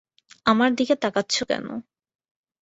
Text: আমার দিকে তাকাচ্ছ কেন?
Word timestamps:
আমার 0.45 0.69
দিকে 0.75 0.95
তাকাচ্ছ 0.95 1.35
কেন? 1.43 1.65